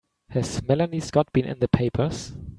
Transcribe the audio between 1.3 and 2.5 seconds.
been in the papers?